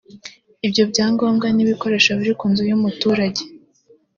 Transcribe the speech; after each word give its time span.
Ibyo 0.67 0.83
byangombwa 0.91 1.47
n’ibikoresho 1.51 2.11
biri 2.19 2.33
ku 2.39 2.45
nzu 2.51 2.63
y’umuturage 2.69 3.41